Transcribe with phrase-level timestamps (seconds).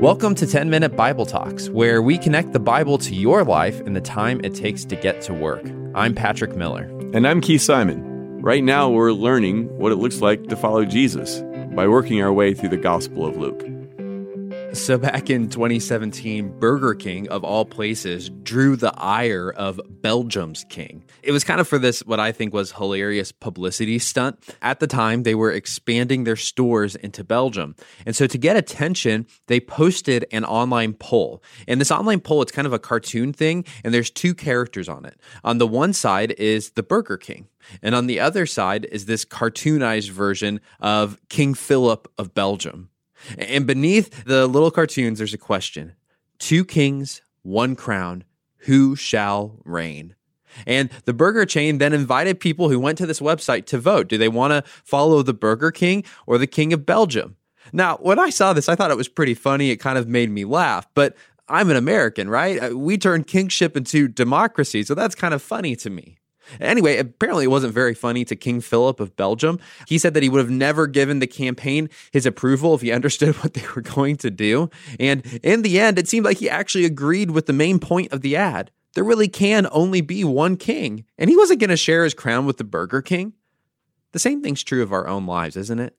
[0.00, 3.92] Welcome to 10 Minute Bible Talks, where we connect the Bible to your life in
[3.92, 5.62] the time it takes to get to work.
[5.94, 6.84] I'm Patrick Miller.
[7.12, 8.40] And I'm Keith Simon.
[8.40, 11.42] Right now, we're learning what it looks like to follow Jesus
[11.74, 13.62] by working our way through the Gospel of Luke.
[14.72, 21.02] So, back in 2017, Burger King, of all places, drew the ire of Belgium's king.
[21.24, 24.38] It was kind of for this, what I think was hilarious publicity stunt.
[24.62, 27.74] At the time, they were expanding their stores into Belgium.
[28.06, 31.42] And so, to get attention, they posted an online poll.
[31.66, 35.04] And this online poll, it's kind of a cartoon thing, and there's two characters on
[35.04, 35.18] it.
[35.42, 37.48] On the one side is the Burger King.
[37.82, 42.89] And on the other side is this cartoonized version of King Philip of Belgium.
[43.38, 45.94] And beneath the little cartoons, there's a question
[46.38, 48.24] Two kings, one crown,
[48.58, 50.14] who shall reign?
[50.66, 54.08] And the burger chain then invited people who went to this website to vote.
[54.08, 57.36] Do they want to follow the Burger King or the King of Belgium?
[57.72, 59.70] Now, when I saw this, I thought it was pretty funny.
[59.70, 61.16] It kind of made me laugh, but
[61.48, 62.62] I'm an American, right?
[62.62, 66.18] Uh, we turn kingship into democracy, so that's kind of funny to me.
[66.60, 69.58] Anyway, apparently it wasn't very funny to King Philip of Belgium.
[69.86, 73.34] He said that he would have never given the campaign his approval if he understood
[73.42, 74.70] what they were going to do.
[74.98, 78.20] And in the end, it seemed like he actually agreed with the main point of
[78.22, 78.70] the ad.
[78.94, 82.44] There really can only be one king, and he wasn't going to share his crown
[82.44, 83.34] with the Burger King.
[84.12, 85.96] The same thing's true of our own lives, isn't it?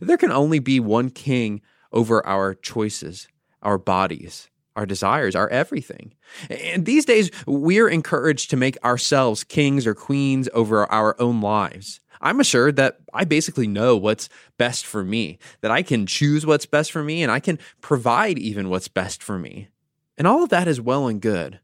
[0.00, 3.28] There can only be one king over our choices,
[3.62, 6.14] our bodies, our desires, our everything.
[6.50, 12.00] And these days, we're encouraged to make ourselves kings or queens over our own lives.
[12.20, 16.66] I'm assured that I basically know what's best for me, that I can choose what's
[16.66, 19.68] best for me, and I can provide even what's best for me.
[20.16, 21.60] And all of that is well and good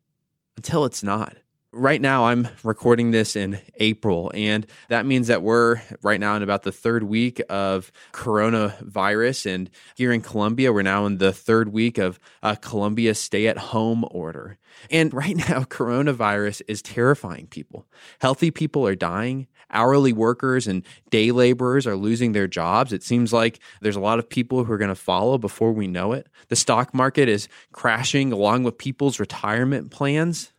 [0.56, 1.36] until it's not.
[1.72, 6.42] Right now, I'm recording this in April, and that means that we're right now in
[6.42, 9.54] about the third week of coronavirus.
[9.54, 13.46] And here in Columbia, we're now in the third week of uh, a Columbia stay
[13.46, 14.58] at home order.
[14.90, 17.86] And right now, coronavirus is terrifying people.
[18.20, 19.46] Healthy people are dying.
[19.70, 22.92] Hourly workers and day laborers are losing their jobs.
[22.92, 25.86] It seems like there's a lot of people who are going to follow before we
[25.86, 26.26] know it.
[26.48, 30.52] The stock market is crashing along with people's retirement plans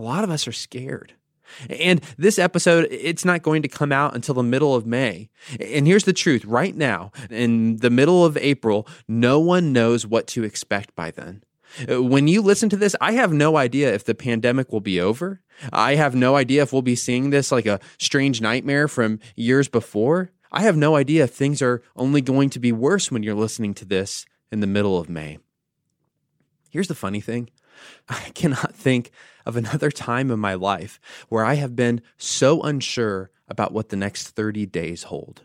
[0.00, 1.12] a lot of us are scared.
[1.68, 5.28] And this episode, it's not going to come out until the middle of May.
[5.60, 10.26] And here's the truth right now, in the middle of April, no one knows what
[10.28, 11.42] to expect by then.
[11.86, 15.42] When you listen to this, I have no idea if the pandemic will be over.
[15.72, 19.68] I have no idea if we'll be seeing this like a strange nightmare from years
[19.68, 20.30] before.
[20.50, 23.74] I have no idea if things are only going to be worse when you're listening
[23.74, 25.38] to this in the middle of May.
[26.70, 27.50] Here's the funny thing
[28.08, 29.10] I cannot think
[29.46, 33.96] of another time in my life where I have been so unsure about what the
[33.96, 35.42] next 30 days hold.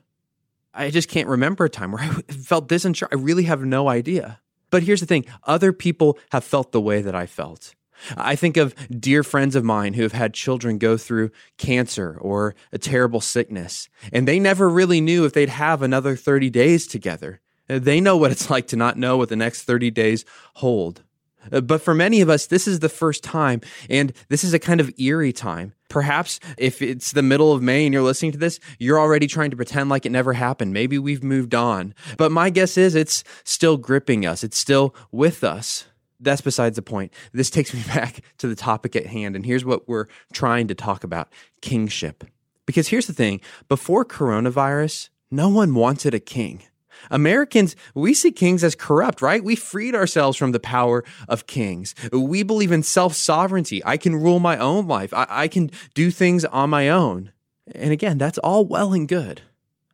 [0.74, 3.10] I just can't remember a time where I felt this unsure.
[3.12, 4.40] I really have no idea.
[4.70, 7.74] But here's the thing other people have felt the way that I felt.
[8.18, 12.54] I think of dear friends of mine who have had children go through cancer or
[12.74, 17.40] a terrible sickness, and they never really knew if they'd have another 30 days together.
[17.68, 20.26] They know what it's like to not know what the next 30 days
[20.56, 21.04] hold.
[21.52, 24.60] Uh, but for many of us, this is the first time, and this is a
[24.60, 25.74] kind of eerie time.
[25.90, 29.52] Perhaps if it's the middle of May and you're listening to this, you're already trying
[29.52, 30.74] to pretend like it never happened.
[30.74, 31.94] Maybe we've moved on.
[32.18, 35.86] But my guess is it's still gripping us, it's still with us.
[36.20, 37.14] That's besides the point.
[37.34, 40.76] This takes me back to the topic at hand, and here's what we're trying to
[40.76, 42.24] talk about kingship.
[42.66, 46.64] Because here's the thing before coronavirus, no one wanted a king.
[47.12, 49.44] Americans, we see kings as corrupt, right?
[49.44, 51.96] We freed ourselves from the power of kings.
[52.12, 53.82] We believe in self sovereignty.
[53.86, 57.32] I can rule my own life, I-, I can do things on my own.
[57.74, 59.42] And again, that's all well and good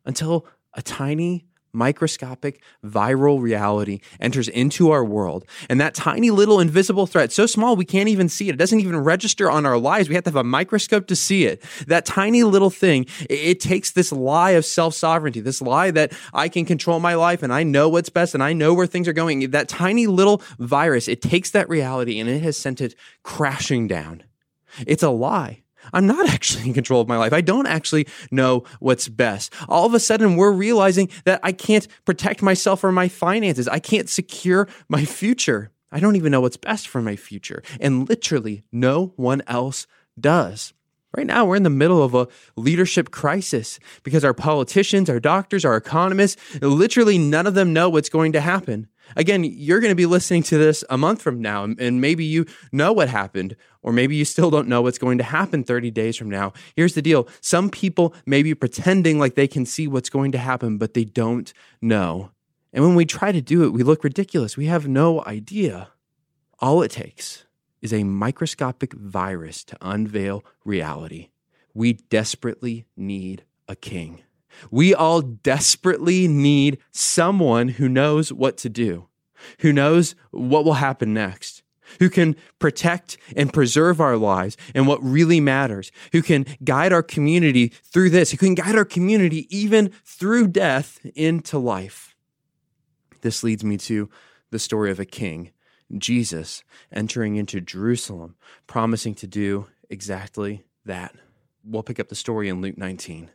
[0.04, 5.44] until a tiny microscopic viral reality enters into our world.
[5.68, 8.80] And that tiny little invisible threat, so small we can't even see it, it doesn't
[8.80, 10.08] even register on our lives.
[10.08, 11.62] We have to have a microscope to see it.
[11.86, 16.48] That tiny little thing, it, takes this lie of self sovereignty, this lie that I
[16.48, 19.12] can control my life and I know what's best and I know where things are
[19.12, 19.50] going.
[19.50, 24.24] That tiny little virus, it takes that reality and it has sent it crashing down.
[24.86, 25.61] It's a lie.
[25.92, 27.32] I'm not actually in control of my life.
[27.32, 29.52] I don't actually know what's best.
[29.68, 33.68] All of a sudden, we're realizing that I can't protect myself or my finances.
[33.68, 35.70] I can't secure my future.
[35.90, 37.62] I don't even know what's best for my future.
[37.80, 39.86] And literally, no one else
[40.18, 40.72] does.
[41.14, 42.26] Right now, we're in the middle of a
[42.56, 48.08] leadership crisis because our politicians, our doctors, our economists, literally none of them know what's
[48.08, 48.88] going to happen.
[49.16, 52.46] Again, you're going to be listening to this a month from now, and maybe you
[52.72, 56.16] know what happened, or maybe you still don't know what's going to happen 30 days
[56.16, 56.52] from now.
[56.76, 60.38] Here's the deal some people may be pretending like they can see what's going to
[60.38, 62.30] happen, but they don't know.
[62.72, 64.56] And when we try to do it, we look ridiculous.
[64.56, 65.90] We have no idea.
[66.58, 67.44] All it takes
[67.82, 71.28] is a microscopic virus to unveil reality.
[71.74, 74.22] We desperately need a king.
[74.70, 79.08] We all desperately need someone who knows what to do,
[79.60, 81.62] who knows what will happen next,
[81.98, 87.02] who can protect and preserve our lives and what really matters, who can guide our
[87.02, 92.14] community through this, who can guide our community even through death into life.
[93.22, 94.08] This leads me to
[94.50, 95.50] the story of a king,
[95.96, 96.62] Jesus,
[96.92, 101.14] entering into Jerusalem, promising to do exactly that.
[101.64, 103.30] We'll pick up the story in Luke 19.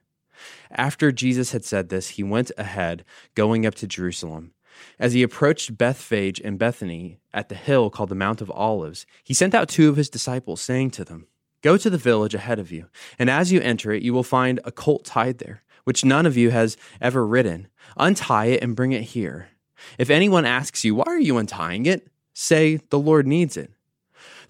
[0.72, 3.04] After Jesus had said this, he went ahead,
[3.36, 4.54] going up to Jerusalem.
[5.00, 9.34] As he approached Bethphage and Bethany at the hill called the Mount of Olives, he
[9.34, 11.28] sent out two of his disciples, saying to them,
[11.62, 12.88] Go to the village ahead of you,
[13.18, 16.38] and as you enter it, you will find a colt tied there, which none of
[16.38, 17.68] you has ever ridden.
[17.98, 19.50] Untie it and bring it here.
[19.98, 22.08] If anyone asks you, Why are you untying it?
[22.34, 23.72] say, The Lord needs it.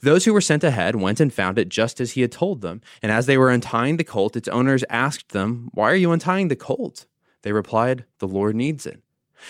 [0.02, 2.82] Those who were sent ahead went and found it just as he had told them.
[3.02, 6.48] And as they were untying the colt, its owners asked them, Why are you untying
[6.48, 7.06] the colt?
[7.42, 9.02] They replied, The Lord needs it.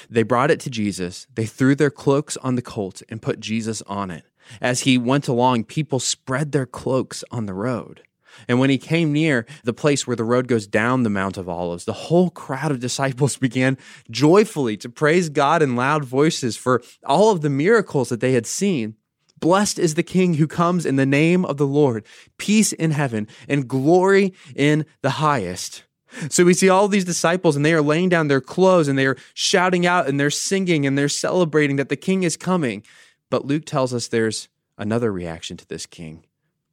[0.09, 1.27] They brought it to Jesus.
[1.33, 4.25] They threw their cloaks on the colt and put Jesus on it.
[4.61, 8.03] As he went along, people spread their cloaks on the road.
[8.47, 11.49] And when he came near the place where the road goes down the Mount of
[11.49, 13.77] Olives, the whole crowd of disciples began
[14.11, 18.45] joyfully to praise God in loud voices for all of the miracles that they had
[18.45, 18.95] seen.
[19.39, 22.05] Blessed is the King who comes in the name of the Lord,
[22.37, 25.83] peace in heaven and glory in the highest.
[26.29, 29.05] So we see all these disciples and they are laying down their clothes and they
[29.05, 32.83] are shouting out and they're singing and they're celebrating that the king is coming.
[33.29, 34.47] But Luke tells us there's
[34.77, 36.25] another reaction to this king.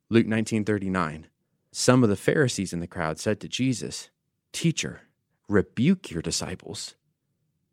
[0.09, 1.27] Luke 19:39.
[1.73, 4.09] Some of the Pharisees in the crowd said to Jesus,
[4.53, 5.03] "Teacher,
[5.49, 6.95] rebuke your disciples."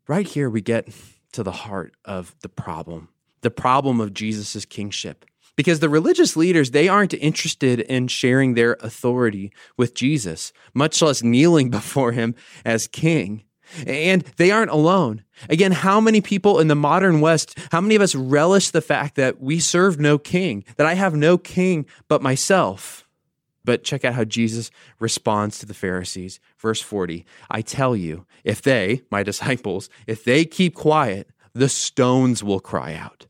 [0.08, 0.88] Right here we get
[1.30, 3.08] to the heart of the problem
[3.42, 5.24] the problem of Jesus' kingship.
[5.54, 11.22] Because the religious leaders, they aren't interested in sharing their authority with Jesus, much less
[11.22, 12.34] kneeling before him
[12.64, 13.44] as king.
[13.86, 15.24] And they aren't alone.
[15.48, 19.14] Again, how many people in the modern West, how many of us relish the fact
[19.16, 23.08] that we serve no king, that I have no king but myself?
[23.64, 26.40] But check out how Jesus responds to the Pharisees.
[26.58, 32.42] Verse 40 I tell you, if they, my disciples, if they keep quiet, the stones
[32.42, 33.26] will cry out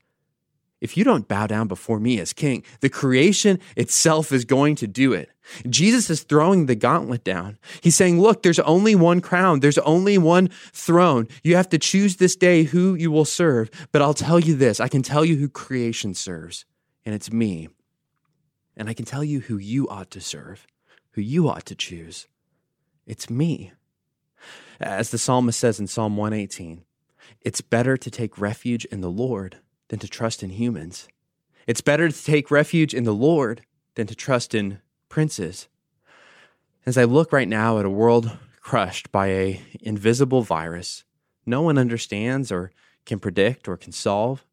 [0.83, 4.89] if you don't bow down before me as king, the creation itself is going to
[4.89, 5.31] do it.
[5.69, 7.57] Jesus is throwing the gauntlet down.
[7.81, 11.29] He's saying, Look, there's only one crown, there's only one throne.
[11.45, 13.71] You have to choose this day who you will serve.
[13.93, 16.65] But I'll tell you this I can tell you who creation serves,
[17.07, 17.69] and it's me.
[18.77, 20.67] And I can tell you who you ought to serve,
[21.13, 22.27] who you ought to choose.
[23.07, 23.71] It's me.
[24.81, 26.83] As the psalmist says in Psalm 118,
[27.41, 29.59] it's better to take refuge in the Lord
[29.93, 31.07] than to trust in humans.
[31.67, 33.61] It's better to take refuge in the Lord
[33.95, 34.79] than to trust in
[35.11, 35.69] princes.
[36.87, 41.05] As I look right now at a world crushed by a invisible virus
[41.45, 42.71] no one understands or
[43.05, 44.47] can predict or can solve,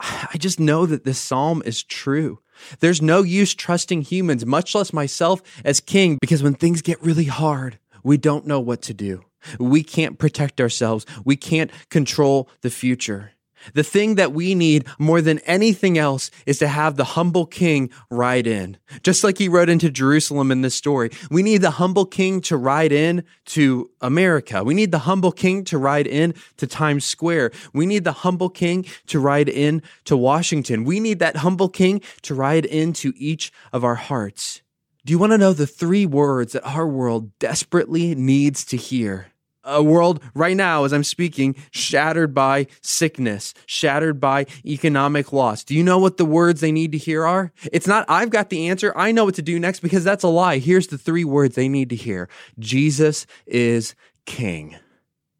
[0.00, 2.38] I just know that this psalm is true.
[2.80, 7.26] There's no use trusting humans, much less myself as king, because when things get really
[7.26, 9.24] hard, we don't know what to do.
[9.58, 11.04] We can't protect ourselves.
[11.26, 13.32] We can't control the future.
[13.74, 17.90] The thing that we need more than anything else is to have the humble king
[18.10, 18.76] ride in.
[19.02, 21.10] Just like he rode into Jerusalem in this story.
[21.30, 24.64] We need the humble king to ride in to America.
[24.64, 27.52] We need the humble king to ride in to Times Square.
[27.72, 30.84] We need the humble king to ride in to Washington.
[30.84, 34.62] We need that humble king to ride into each of our hearts.
[35.04, 39.28] Do you want to know the three words that our world desperately needs to hear?
[39.68, 45.62] A world right now, as I'm speaking, shattered by sickness, shattered by economic loss.
[45.62, 47.52] Do you know what the words they need to hear are?
[47.72, 48.92] It's not, I've got the answer.
[48.96, 50.58] I know what to do next because that's a lie.
[50.58, 53.94] Here's the three words they need to hear Jesus is
[54.24, 54.76] King.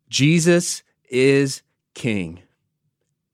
[0.09, 1.63] Jesus is
[1.95, 2.43] King.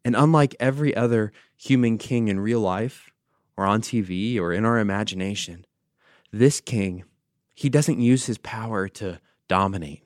[0.04, 3.10] And unlike every other human king in real life,
[3.56, 5.64] or on TV, or in our imagination,
[6.32, 7.04] this king,
[7.54, 10.03] he doesn't use his power to dominate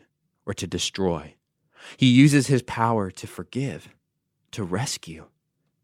[0.48, 1.34] or to destroy.
[1.96, 3.88] He uses his power to forgive,
[4.52, 5.26] to rescue,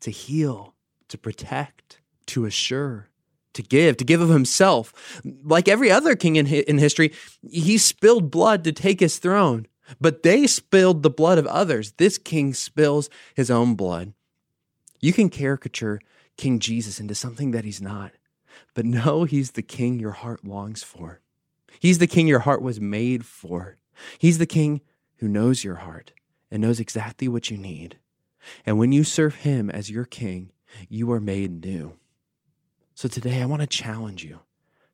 [0.00, 0.74] to heal,
[1.08, 3.08] to protect, to assure,
[3.52, 5.20] to give, to give of himself.
[5.44, 7.12] Like every other king in, in history,
[7.48, 9.66] he spilled blood to take his throne,
[10.00, 11.92] but they spilled the blood of others.
[11.92, 14.14] This king spills his own blood.
[15.00, 16.00] You can caricature
[16.36, 18.12] King Jesus into something that he's not,
[18.74, 21.20] but no, he's the king your heart longs for.
[21.78, 23.76] He's the king your heart was made for.
[24.18, 24.80] He's the king
[25.16, 26.12] who knows your heart
[26.50, 27.98] and knows exactly what you need.
[28.66, 30.52] And when you serve Him as your King,
[30.88, 31.94] you are made new.
[32.94, 34.40] So today, I want to challenge you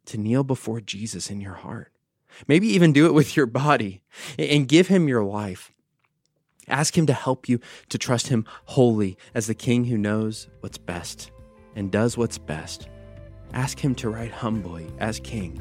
[0.07, 1.93] to kneel before Jesus in your heart.
[2.47, 4.03] Maybe even do it with your body
[4.39, 5.73] and give Him your life.
[6.69, 10.79] Ask Him to help you to trust Him wholly as the King who knows what's
[10.79, 11.31] best
[11.75, 12.89] and does what's best.
[13.53, 15.61] Ask Him to ride humbly as King